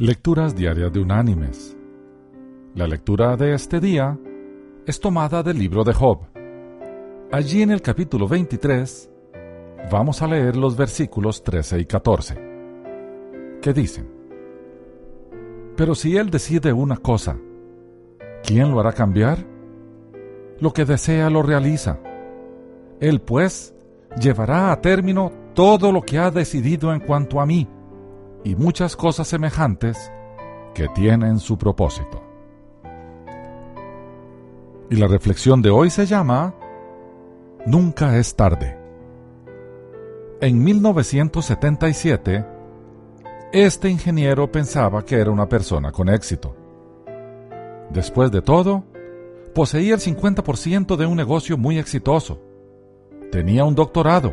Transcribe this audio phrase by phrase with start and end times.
[0.00, 1.76] Lecturas Diarias de Unánimes.
[2.76, 4.16] La lectura de este día
[4.86, 6.20] es tomada del libro de Job.
[7.32, 9.10] Allí en el capítulo 23
[9.90, 12.40] vamos a leer los versículos 13 y 14,
[13.60, 14.08] que dicen,
[15.76, 17.36] Pero si él decide una cosa,
[18.44, 19.44] ¿quién lo hará cambiar?
[20.60, 21.98] Lo que desea lo realiza.
[23.00, 23.74] Él pues
[24.20, 27.66] llevará a término todo lo que ha decidido en cuanto a mí
[28.44, 30.12] y muchas cosas semejantes
[30.74, 32.22] que tienen su propósito.
[34.90, 36.54] Y la reflexión de hoy se llama
[37.66, 38.78] Nunca es tarde.
[40.40, 42.46] En 1977,
[43.52, 46.54] este ingeniero pensaba que era una persona con éxito.
[47.90, 48.84] Después de todo,
[49.54, 52.40] poseía el 50% de un negocio muy exitoso.
[53.32, 54.32] Tenía un doctorado,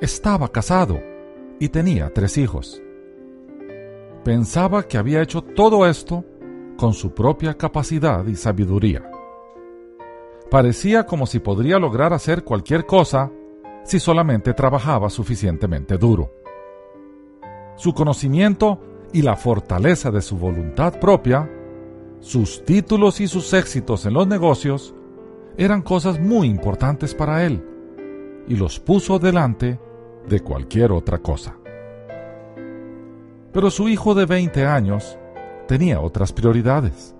[0.00, 1.00] estaba casado
[1.58, 2.82] y tenía tres hijos
[4.26, 6.24] pensaba que había hecho todo esto
[6.76, 9.08] con su propia capacidad y sabiduría.
[10.50, 13.30] Parecía como si podría lograr hacer cualquier cosa
[13.84, 16.32] si solamente trabajaba suficientemente duro.
[17.76, 18.80] Su conocimiento
[19.12, 21.48] y la fortaleza de su voluntad propia,
[22.18, 24.92] sus títulos y sus éxitos en los negocios,
[25.56, 27.64] eran cosas muy importantes para él,
[28.48, 29.78] y los puso delante
[30.28, 31.56] de cualquier otra cosa.
[33.56, 35.18] Pero su hijo de 20 años
[35.66, 37.16] tenía otras prioridades.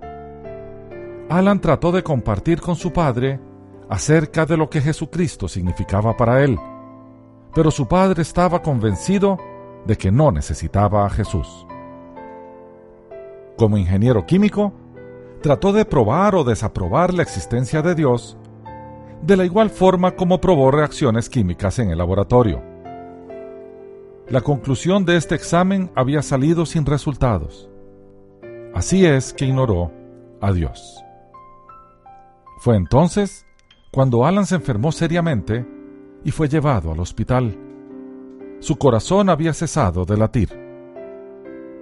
[1.31, 3.41] Alan trató de compartir con su padre
[3.89, 6.59] acerca de lo que Jesucristo significaba para él,
[7.55, 9.39] pero su padre estaba convencido
[9.87, 11.67] de que no necesitaba a Jesús.
[13.57, 14.75] Como ingeniero químico,
[15.41, 18.37] trató de probar o desaprobar la existencia de Dios
[19.23, 22.63] de la igual forma como probó reacciones químicas en el laboratorio.
[24.29, 27.71] La conclusión de este examen había salido sin resultados.
[28.75, 29.93] Así es que ignoró
[30.41, 31.01] a Dios.
[32.59, 33.47] Fue entonces
[33.93, 35.65] cuando Alan se enfermó seriamente
[36.25, 37.57] y fue llevado al hospital.
[38.59, 40.49] Su corazón había cesado de latir.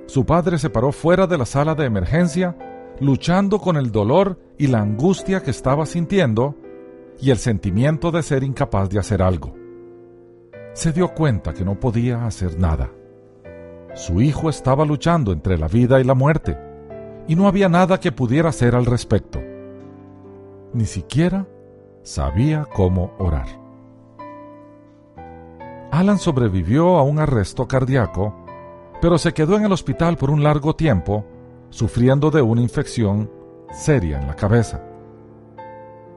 [0.04, 2.59] Su padre se paró fuera de la sala de emergencia,
[3.00, 6.56] luchando con el dolor y la angustia que estaba sintiendo
[7.19, 9.64] y el sentimiento de ser incapaz de hacer algo
[10.75, 12.91] se dio cuenta que no podía hacer nada.
[13.95, 16.59] Su hijo estaba luchando entre la vida y la muerte,
[17.29, 19.41] y no había nada que pudiera hacer al respecto.
[20.73, 21.47] Ni siquiera
[22.03, 23.47] sabía cómo orar.
[25.93, 28.34] Alan sobrevivió a un arresto cardíaco,
[29.01, 31.25] pero se quedó en el hospital por un largo tiempo,
[31.71, 33.31] sufriendo de una infección
[33.71, 34.83] seria en la cabeza.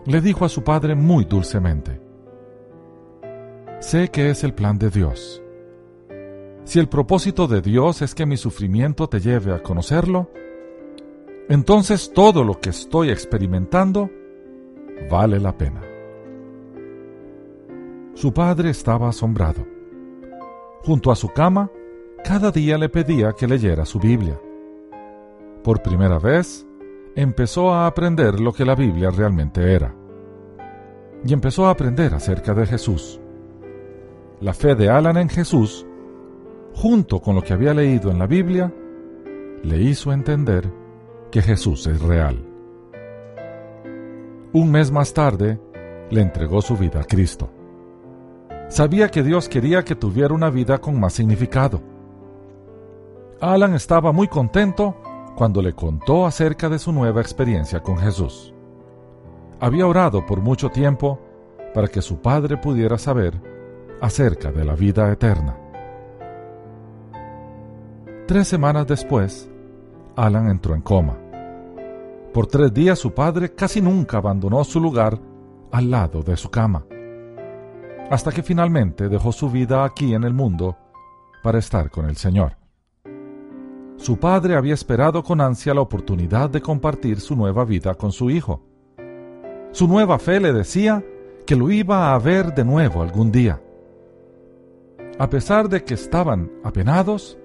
[0.06, 2.07] Le dijo a su padre muy dulcemente,
[3.80, 5.44] Sé que es el plan de Dios.
[6.64, 10.32] Si el propósito de Dios es que mi sufrimiento te lleve a conocerlo,
[11.48, 14.10] entonces todo lo que estoy experimentando
[15.12, 15.82] vale la pena.
[18.16, 19.64] Su padre estaba asombrado.
[20.82, 21.70] Junto a su cama,
[22.24, 24.42] cada día le pedía que leyera su Biblia.
[25.64, 26.66] Por primera vez,
[27.16, 29.94] empezó a aprender lo que la Biblia realmente era.
[31.24, 33.22] Y empezó a aprender acerca de Jesús
[34.40, 35.86] la fe de Alan en Jesús,
[36.76, 38.72] junto con lo que había leído en la Biblia,
[39.64, 40.72] le hizo entender
[41.32, 42.38] que Jesús es real.
[44.54, 45.60] Un mes más tarde,
[46.12, 47.50] le entregó su vida a Cristo.
[48.70, 51.82] Sabía que Dios quería que tuviera una vida con más significado.
[53.42, 54.96] Alan estaba muy contento
[55.36, 58.54] cuando le contó acerca de su nueva experiencia con Jesús.
[59.60, 61.20] Había orado por mucho tiempo
[61.74, 63.57] para que su padre pudiera saber
[64.02, 65.56] acerca de la vida eterna.
[68.28, 69.50] Tres semanas después,
[70.16, 71.18] Alan entró en coma.
[72.34, 75.18] Por tres días su padre casi nunca abandonó su lugar
[75.72, 76.86] al lado de su cama,
[78.10, 80.78] hasta que finalmente dejó su vida aquí en el mundo
[81.42, 82.58] para estar con el Señor.
[83.98, 88.30] Su padre había esperado con ansia la oportunidad de compartir su nueva vida con su
[88.30, 88.62] hijo.
[89.72, 91.04] Su nueva fe le decía
[91.46, 93.62] que lo iba a ver de nuevo algún día.
[95.20, 97.40] A pesar de que estaban apenados,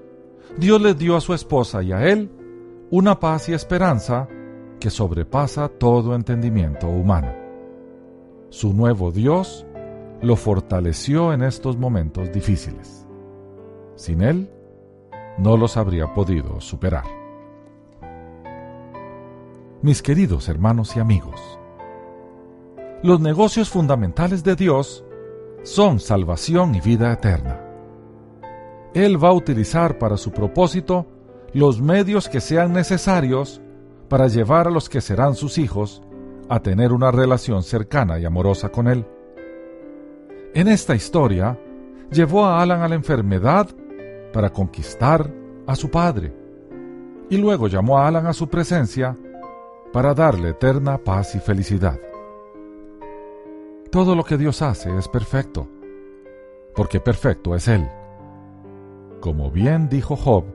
[0.58, 2.30] Dios les dio a su esposa y a él
[2.90, 4.28] una paz y esperanza
[4.78, 7.32] que sobrepasa todo entendimiento humano.
[8.50, 9.64] Su nuevo Dios
[10.20, 13.06] lo fortaleció en estos momentos difíciles.
[13.96, 14.50] Sin él,
[15.38, 17.06] no los habría podido superar.
[19.80, 21.40] Mis queridos hermanos y amigos,
[23.02, 25.04] los negocios fundamentales de Dios
[25.62, 27.60] son salvación y vida eterna.
[28.94, 31.06] Él va a utilizar para su propósito
[31.54, 33.60] los medios que sean necesarios
[34.08, 36.02] para llevar a los que serán sus hijos
[36.48, 39.06] a tener una relación cercana y amorosa con Él.
[40.54, 41.58] En esta historia,
[42.10, 43.68] llevó a Alan a la enfermedad
[44.32, 45.32] para conquistar
[45.66, 46.34] a su padre,
[47.30, 49.16] y luego llamó a Alan a su presencia
[49.92, 51.98] para darle eterna paz y felicidad.
[53.92, 55.68] Todo lo que Dios hace es perfecto,
[56.74, 57.86] porque perfecto es Él.
[59.20, 60.46] Como bien dijo Job,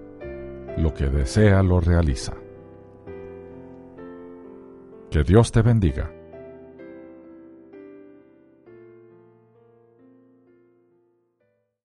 [0.75, 2.34] lo que desea lo realiza.
[5.12, 6.17] Que Dios te bendiga.